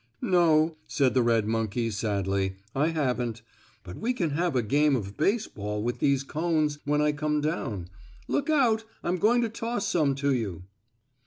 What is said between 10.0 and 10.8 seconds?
to you."